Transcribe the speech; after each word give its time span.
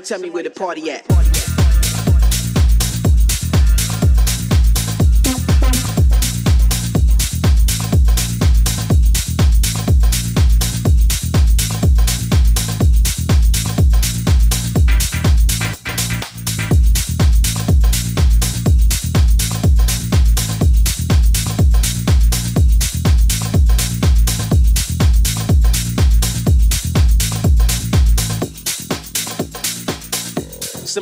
Tell 0.01 0.19
me 0.19 0.31
where 0.31 0.43
the 0.43 0.51
party 0.51 0.91
at. 0.91 1.22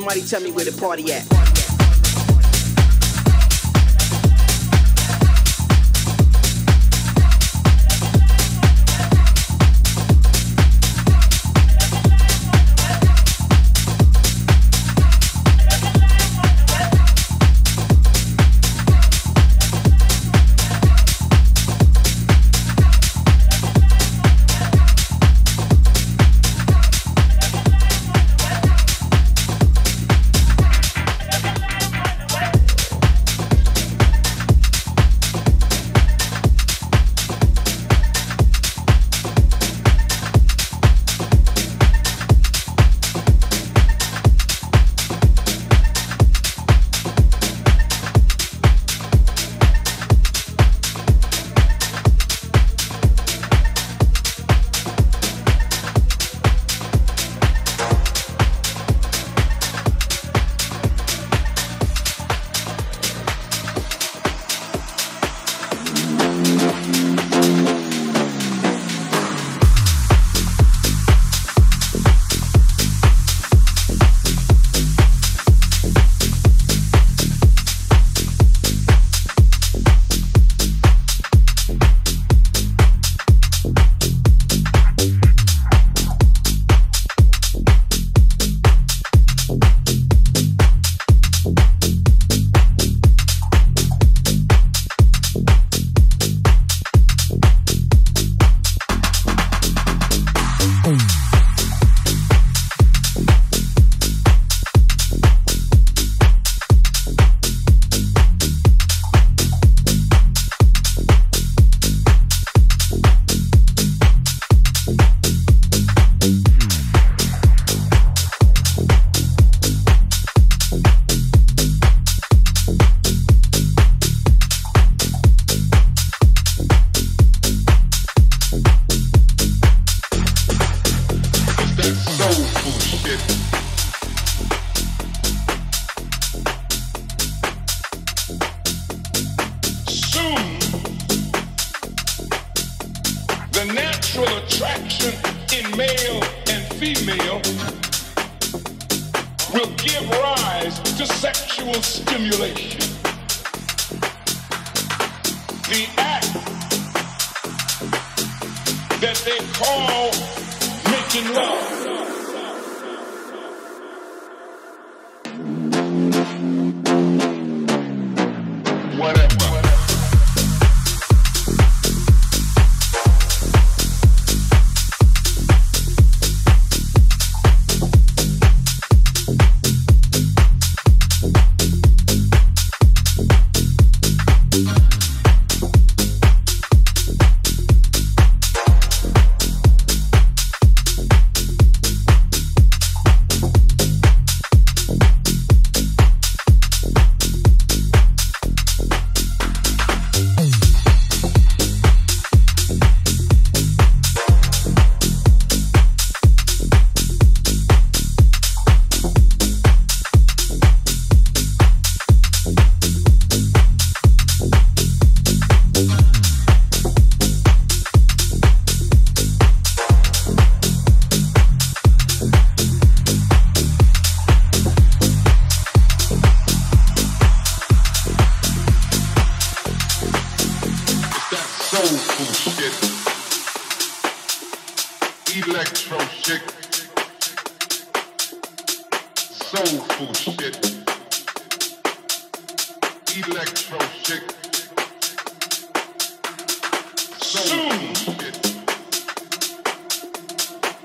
Somebody 0.01 0.23
tell 0.23 0.41
me 0.41 0.49
where 0.51 0.65
the 0.65 0.71
party 0.81 1.13
at. 1.13 1.50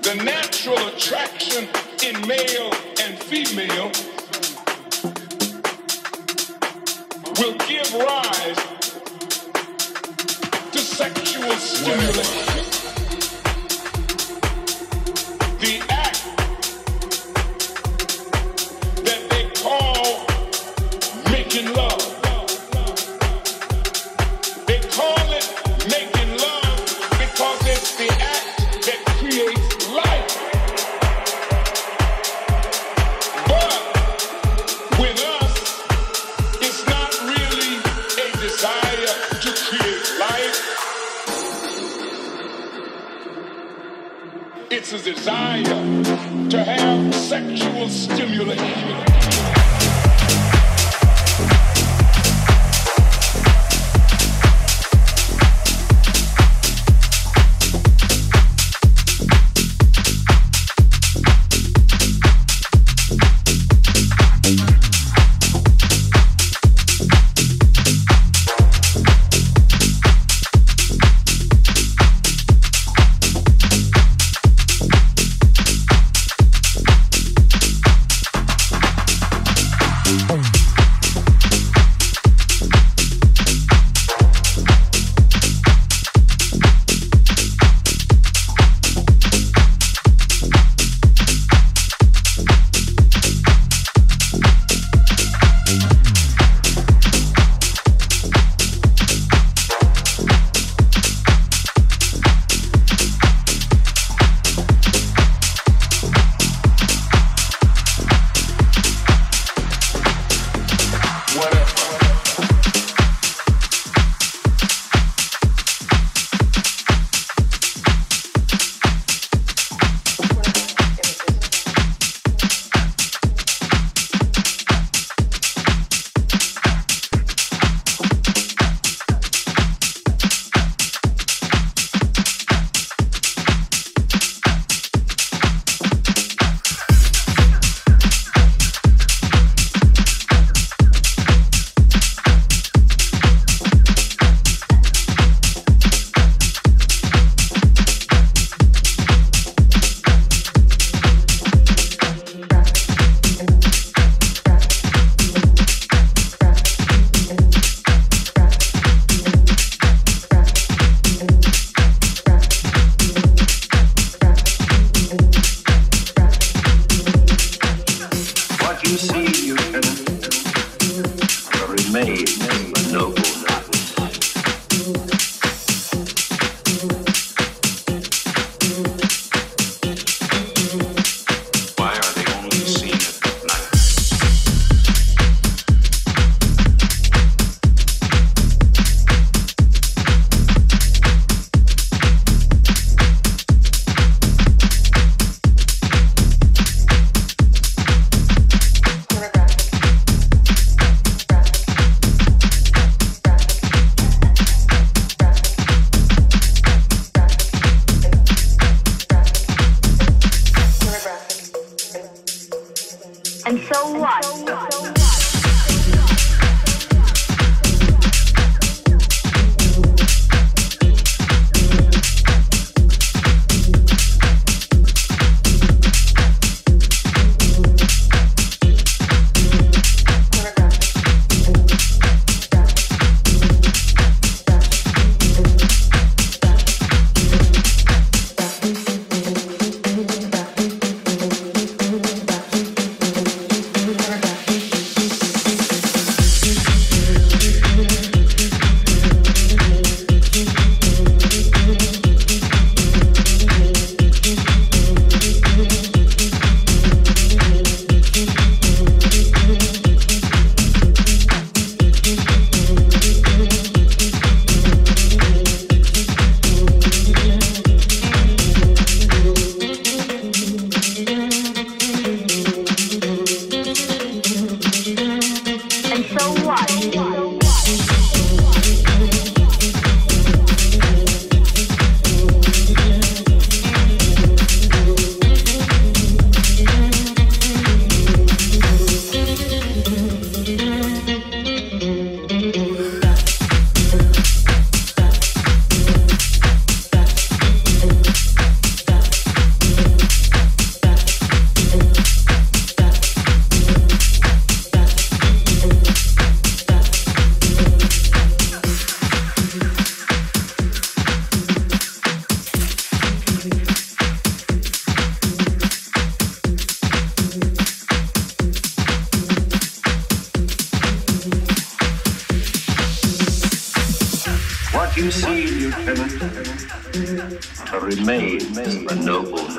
the 0.07 0.23
natural 0.23 0.77
attraction 0.87 1.67
in 2.01 2.15
male 2.25 2.71
and 3.01 3.19
female 3.19 3.91
will 7.37 7.57
give 7.67 7.93
rise 7.93 8.55
to 10.71 10.79
sexual 10.79 11.51
stimulation. 11.57 12.56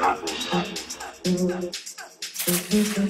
Thank 0.01 0.23
you. 2.99 3.08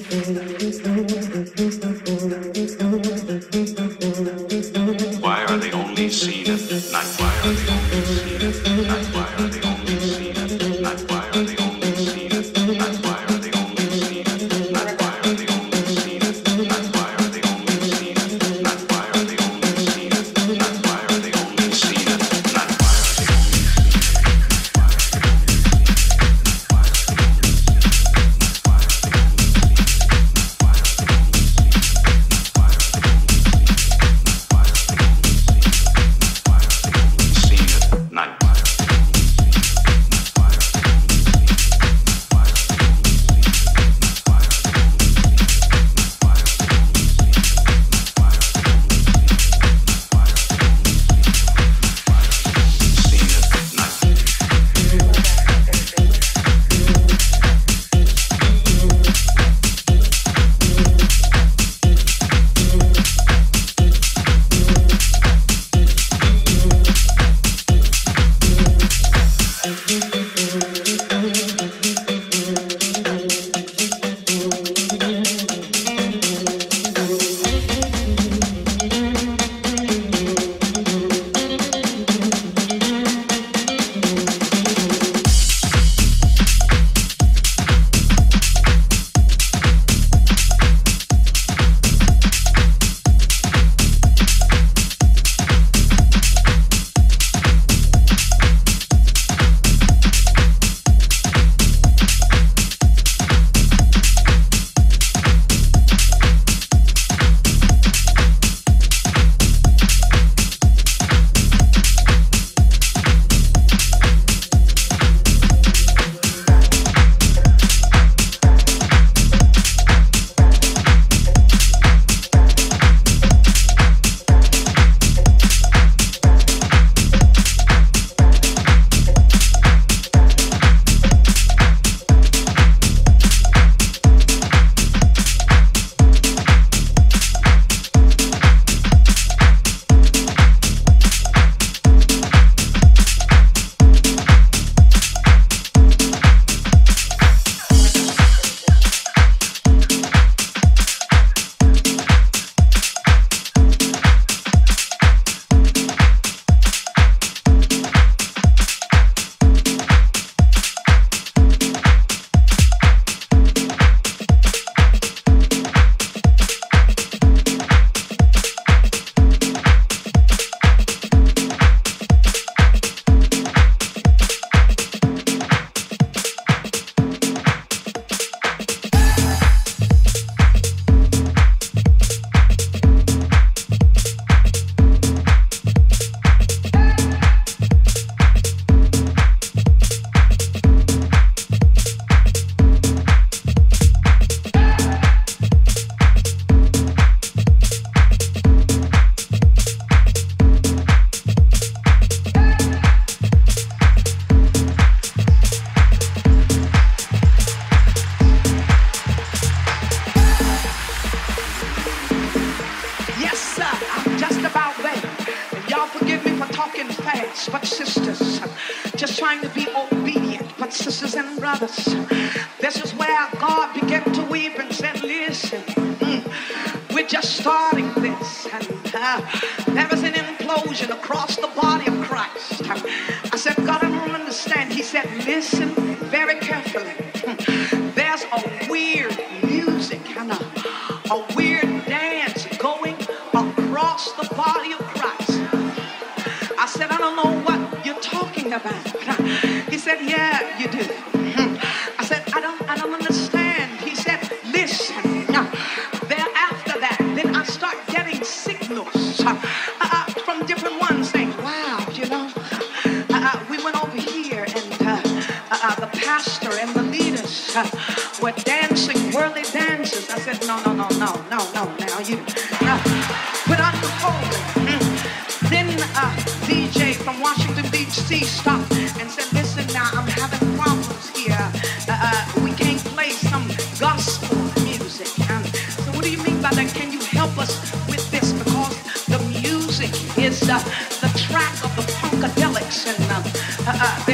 help 287.19 287.37
us 287.37 287.59
with 287.87 288.09
this 288.11 288.31
because 288.31 288.75
the 289.07 289.19
music 289.43 289.91
is 290.17 290.41
uh, 290.47 290.57
the 291.03 291.11
track 291.19 291.53
of 291.65 291.71
the 291.75 291.83
funkadelics 291.99 292.87
and 292.87 293.03
uh, 293.11 293.19
uh, 293.67 293.75
uh 293.83 294.05